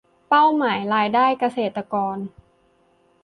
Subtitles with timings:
[0.29, 2.17] เป้าหมายรายได้เกษตรกร